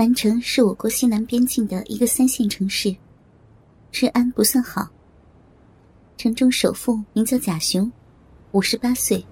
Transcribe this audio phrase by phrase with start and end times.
[0.00, 2.96] 南城是我国西南边境的一个三线城市，
[3.92, 4.88] 治安不算好。
[6.16, 7.92] 城中首富名叫贾雄，
[8.52, 9.22] 五十八岁，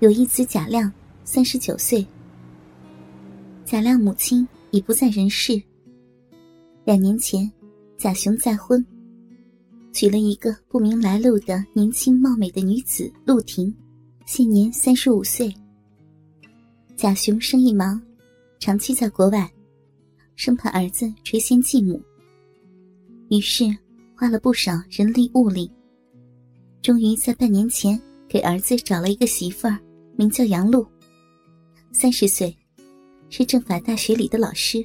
[0.00, 2.04] 有一子贾亮，三十九岁。
[3.64, 5.62] 贾亮母亲已不在人世。
[6.84, 7.48] 两年前，
[7.96, 8.84] 贾雄再婚，
[9.92, 13.72] 娶了一个不明来路的年轻貌美的女子陆婷，
[14.26, 15.54] 现年三十五岁。
[16.96, 18.02] 贾雄生意忙，
[18.58, 19.48] 长期在国外。
[20.40, 22.02] 生怕儿子垂涎继母，
[23.28, 23.66] 于是
[24.16, 25.70] 花了不少人力物力，
[26.80, 29.78] 终于在半年前给儿子找了一个媳妇儿，
[30.16, 30.86] 名叫杨露，
[31.92, 32.56] 三十岁，
[33.28, 34.82] 是政法大学里的老师。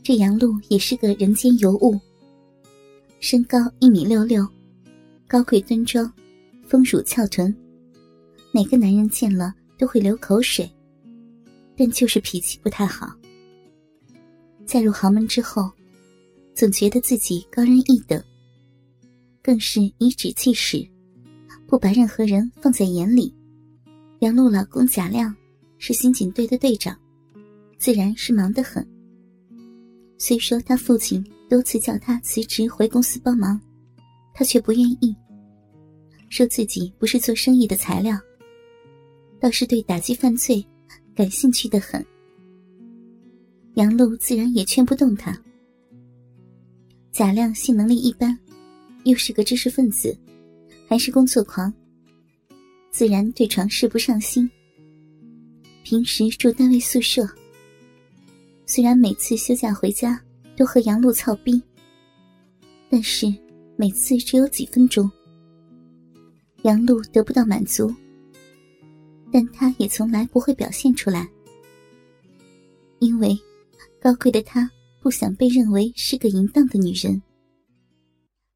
[0.00, 1.98] 这杨露也是个人间尤物，
[3.18, 4.46] 身高一米六六，
[5.26, 6.08] 高贵端庄，
[6.68, 7.52] 丰乳翘臀，
[8.52, 10.70] 哪个男人见了都会流口水，
[11.76, 13.12] 但就是脾气不太好。
[14.66, 15.70] 嫁入豪门之后，
[16.52, 18.20] 总觉得自己高人一等，
[19.40, 20.84] 更是颐指气使，
[21.68, 23.32] 不把任何人放在眼里。
[24.18, 25.34] 杨璐老公贾亮
[25.78, 26.98] 是刑警队的队长，
[27.78, 28.84] 自然是忙得很。
[30.18, 33.60] 虽说他父亲多次叫他辞职回公司帮忙，
[34.34, 35.14] 他却不愿意，
[36.28, 38.18] 说自己不是做生意的材料，
[39.38, 40.66] 倒是对打击犯罪
[41.14, 42.04] 感兴趣的很。
[43.76, 45.38] 杨璐自然也劝不动他。
[47.12, 48.36] 贾亮性能力一般，
[49.04, 50.16] 又是个知识分子，
[50.88, 51.70] 还是工作狂，
[52.90, 54.50] 自然对床事不上心。
[55.82, 57.28] 平时住单位宿舍，
[58.64, 60.18] 虽然每次休假回家
[60.56, 61.62] 都和杨璐操逼，
[62.88, 63.26] 但是
[63.76, 65.10] 每次只有几分钟。
[66.62, 67.94] 杨璐得不到满足，
[69.30, 71.28] 但他也从来不会表现出来，
[73.00, 73.38] 因为。
[74.06, 77.20] 高贵的她不想被认为是个淫荡的女人。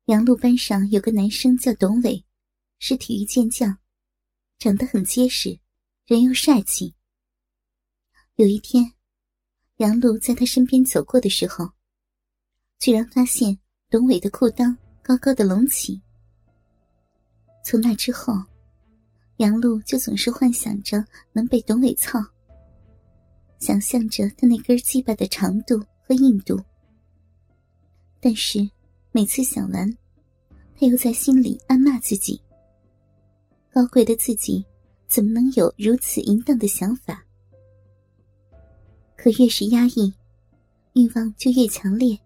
[0.05, 2.25] 杨璐班上有个男生叫董伟，
[2.78, 3.77] 是体育健将，
[4.60, 5.59] 长得很结实，
[6.06, 6.94] 人又帅气。
[8.37, 8.93] 有一天，
[9.78, 11.69] 杨璐在他身边走过的时候，
[12.78, 13.59] 居然发现
[13.89, 16.00] 董伟的裤裆高高的隆起。
[17.65, 18.34] 从那之后，
[19.39, 22.21] 杨璐就总是幻想着能被董伟操。
[23.60, 26.59] 想象着他那根鸡巴的长度和硬度，
[28.19, 28.69] 但是
[29.12, 29.97] 每次想完，
[30.75, 32.41] 他又在心里暗骂自己：
[33.71, 34.65] 高贵的自己
[35.06, 37.22] 怎么能有如此淫荡的想法？
[39.15, 40.12] 可越是压抑，
[40.94, 42.19] 欲望就越强烈。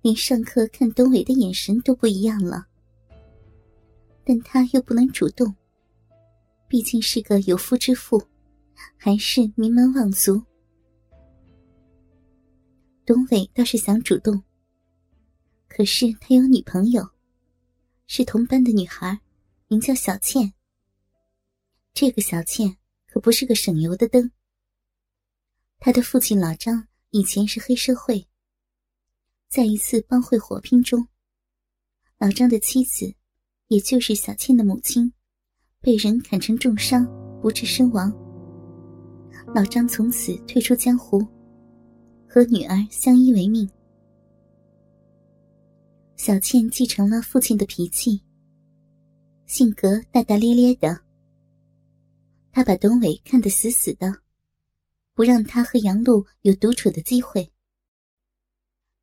[0.00, 2.66] 连上课看董伟的眼神都不一样了，
[4.24, 5.54] 但他又不能主动，
[6.68, 8.22] 毕竟是个有夫之妇。
[8.96, 10.42] 还是名门望族，
[13.04, 14.42] 董伟倒是想主动，
[15.68, 17.08] 可是他有女朋友，
[18.06, 19.20] 是同班的女孩，
[19.68, 20.52] 名叫小倩。
[21.94, 22.76] 这个小倩
[23.06, 24.30] 可不是个省油的灯。
[25.78, 28.26] 他的父亲老张以前是黑社会，
[29.48, 31.06] 在一次帮会火拼中，
[32.18, 33.14] 老张的妻子，
[33.68, 35.12] 也就是小倩的母亲，
[35.80, 37.06] 被人砍成重伤，
[37.40, 38.25] 不治身亡。
[39.54, 41.26] 老张从此退出江湖，
[42.28, 43.68] 和女儿相依为命。
[46.16, 48.20] 小倩继承了父亲的脾气，
[49.46, 51.00] 性格大大咧咧的。
[52.52, 54.12] 他把董伟看得死死的，
[55.14, 57.50] 不让他和杨璐有独处的机会。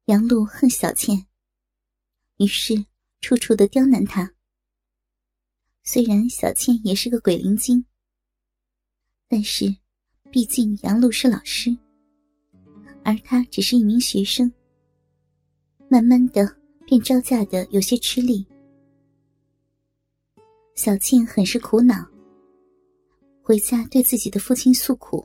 [0.06, 1.26] 杨璐恨小倩，
[2.38, 2.86] 于是
[3.22, 4.34] 处处的刁难他。
[5.84, 7.86] 虽然小倩也是个鬼灵精，
[9.28, 9.83] 但是。
[10.34, 11.78] 毕竟杨璐是老师，
[13.04, 14.52] 而他只是一名学生。
[15.88, 16.58] 慢慢的
[16.88, 18.44] 便招架的有些吃力。
[20.74, 22.04] 小庆很是苦恼，
[23.44, 25.24] 回家对自己的父亲诉苦，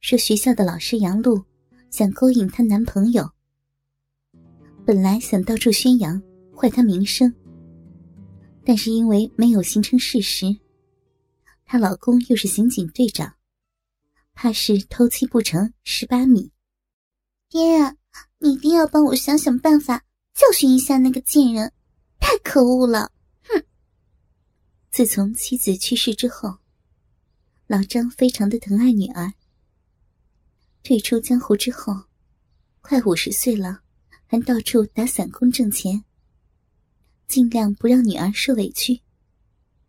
[0.00, 1.42] 说学校的老师杨璐
[1.90, 3.28] 想勾引她男朋友，
[4.86, 6.22] 本来想到处宣扬
[6.56, 7.34] 坏她名声，
[8.64, 10.56] 但是因为没有形成事实，
[11.64, 13.34] 她老公又是刑警队长。
[14.40, 16.52] 怕是偷妻不成十八米，
[17.48, 17.96] 爹啊，
[18.38, 21.72] 你一定要帮我想想办法教训一下那个贱人，
[22.20, 23.10] 太可恶了！
[23.42, 23.60] 哼。
[24.92, 26.58] 自从妻子去世之后，
[27.66, 29.32] 老张非常的疼爱女儿。
[30.84, 32.04] 退出江湖之后，
[32.80, 33.80] 快五十岁了，
[34.26, 36.04] 还到处打散工挣钱，
[37.26, 39.00] 尽量不让女儿受委屈。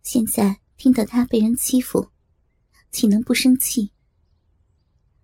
[0.01, 2.09] 现在听到她被人欺负，
[2.89, 3.91] 岂能不生气？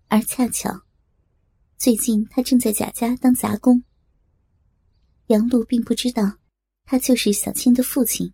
[0.08, 0.82] 而恰巧，
[1.76, 3.82] 最近他正在贾家当杂工。
[5.26, 6.38] 杨璐并不知道，
[6.84, 8.32] 他就是小倩的父亲。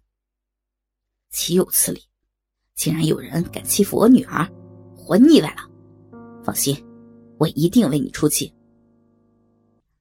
[1.30, 2.02] 岂有此理！
[2.74, 4.46] 竟然有人敢欺负我女儿，
[4.94, 5.62] 活腻歪了！
[6.44, 6.76] 放心，
[7.38, 8.52] 我一定为你出气。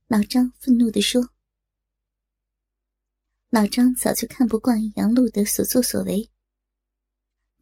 [0.07, 1.21] 老张愤怒地说。
[3.49, 6.29] 老张早就看不惯杨璐的所作所为，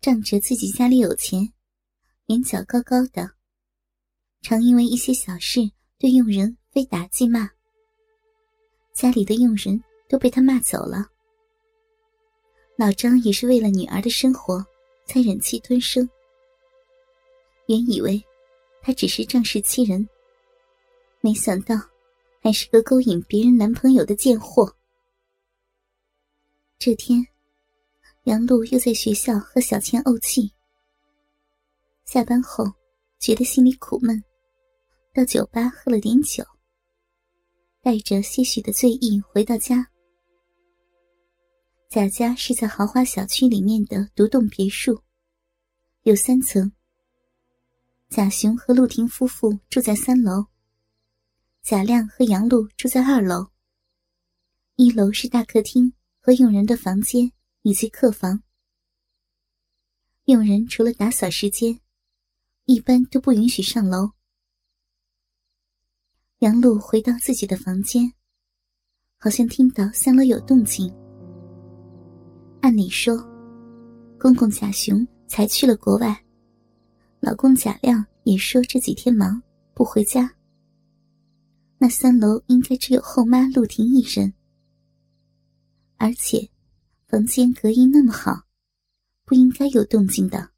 [0.02, 1.54] 仗着自己家里有钱，
[2.26, 3.36] 眼角高高的，
[4.42, 5.60] 常因为一些小事
[5.98, 7.50] 对佣人非打即骂，
[8.94, 11.06] 家里的佣人都被他骂走了。
[12.78, 14.66] 老张也是为了女儿的生活，
[15.06, 16.10] 才忍气吞声。
[17.68, 18.24] 原以为
[18.82, 20.08] 他只是仗势欺人，
[21.20, 21.76] 没想到
[22.42, 24.74] 还是个勾引别人男朋友的贱货。
[26.80, 27.22] 这天，
[28.24, 30.50] 杨璐又在学校和小倩怄气。
[32.06, 32.66] 下班后，
[33.20, 34.24] 觉得心里苦闷，
[35.14, 36.44] 到酒吧喝了点酒，
[37.82, 39.90] 带着些许的醉意回到家。
[41.90, 45.02] 贾家是在豪华小区里面的独栋别墅，
[46.04, 46.72] 有三层。
[48.10, 50.46] 贾雄和陆婷夫妇住在三楼，
[51.62, 53.48] 贾亮和杨璐住在二楼。
[54.76, 55.94] 一楼是大客厅。
[56.22, 57.32] 和佣人的房间
[57.64, 58.44] 以及客房，
[60.26, 61.80] 佣人除了打扫时间，
[62.66, 64.12] 一般都不允许上楼。
[66.40, 68.10] 杨璐回到自己的房间，
[69.18, 70.90] 好像听到三楼有动静。
[72.62, 73.18] 按理说，
[74.18, 76.24] 公公贾雄才去了国外，
[77.20, 79.42] 老公贾亮也说这几天忙
[79.74, 80.34] 不回家。
[81.78, 84.34] 那三楼应该只有后妈陆婷一人。
[85.98, 86.50] 而且，
[87.10, 88.44] 房间隔音那么好，
[89.26, 90.52] 不应该有动静的。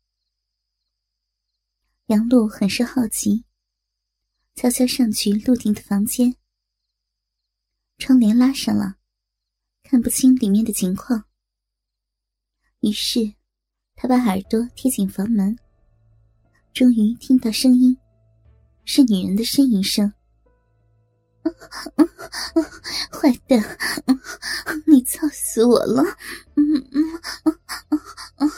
[2.05, 3.43] 杨璐很是好奇，
[4.55, 6.35] 悄悄上去陆婷的房间。
[7.97, 8.95] 窗帘拉上了，
[9.83, 11.23] 看不清里面的情况。
[12.81, 13.33] 于是，
[13.95, 15.57] 他把耳朵贴紧房门，
[16.73, 17.97] 终于听到声音，
[18.85, 20.11] 是女人的呻吟声。
[23.11, 23.59] 坏蛋，
[24.87, 26.03] 你操死我了！
[26.55, 27.59] 嗯嗯嗯
[28.37, 28.49] 嗯，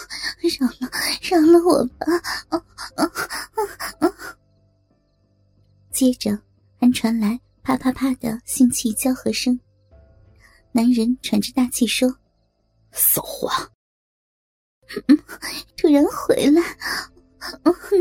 [0.59, 0.91] 饶了
[1.21, 2.05] 饶了我吧！
[6.03, 6.37] 接着
[6.81, 9.57] 还传来啪啪啪的性器交合声，
[10.73, 12.13] 男人喘着大气说
[12.91, 13.49] ：“骚货！”
[15.77, 16.61] 突然回来，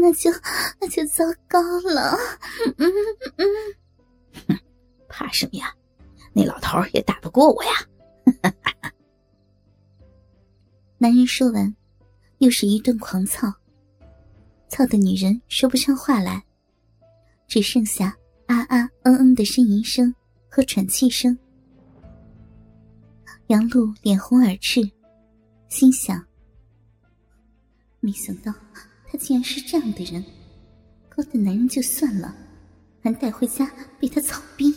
[0.01, 0.33] 那就
[0.81, 2.19] 那就糟糕了。
[2.77, 2.93] 嗯
[3.37, 4.59] 嗯。
[5.09, 5.73] 怕什么呀？
[6.33, 7.71] 那老头也打不过我呀！
[10.99, 11.73] 男人说完，
[12.39, 13.47] 又是一顿狂操，
[14.69, 16.45] 操的女人说不上话来，
[17.53, 18.17] 只剩下
[18.47, 20.15] 啊啊嗯嗯的呻吟声
[20.49, 21.37] 和喘气声。
[23.49, 24.81] 杨璐脸红耳赤，
[25.69, 26.25] 心想：
[28.01, 28.55] 没想到
[29.07, 30.25] 他竟然是这样的人，
[31.11, 32.35] 勾搭男人就算了，
[33.03, 33.71] 还带回家
[34.01, 34.75] 被他操逼。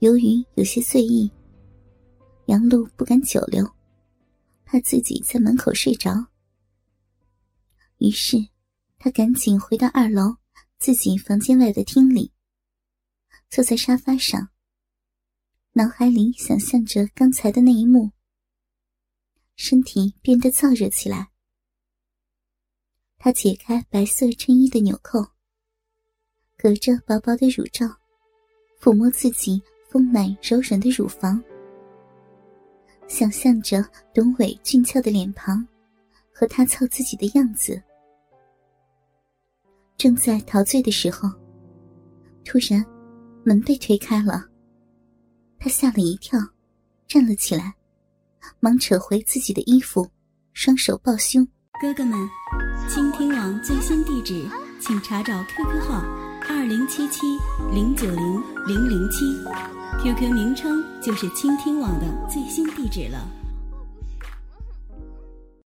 [0.00, 1.30] 由于有些醉意，
[2.46, 3.64] 杨璐不敢久留，
[4.64, 6.26] 怕自己在门口睡着。
[7.98, 8.48] 于是，
[8.98, 10.36] 他赶紧回到二楼
[10.78, 12.32] 自己房间外的厅里，
[13.48, 14.50] 坐在沙发上，
[15.72, 18.12] 脑海里想象着刚才的那一幕，
[19.56, 21.30] 身体变得燥热起来。
[23.18, 25.32] 他解开白色衬衣的纽扣，
[26.56, 27.86] 隔着薄薄的乳罩，
[28.80, 29.62] 抚摸自己。
[29.88, 31.42] 丰满柔软的乳房，
[33.06, 35.66] 想象着董伟俊俏的脸庞
[36.34, 37.80] 和他操自己的样子。
[39.96, 41.28] 正在陶醉的时候，
[42.44, 42.84] 突然
[43.44, 44.44] 门被推开了，
[45.58, 46.38] 他吓了一跳，
[47.08, 47.74] 站了起来，
[48.60, 50.08] 忙扯回自己的衣服，
[50.52, 51.46] 双手抱胸。
[51.80, 52.28] 哥哥们，
[52.88, 54.46] 倾听网最新地址，
[54.80, 56.02] 请查找 QQ 号
[56.48, 57.20] 二零七七
[57.72, 59.24] 零九零零零七。
[60.02, 63.26] QQ 名称就是倾听网的最新地址了。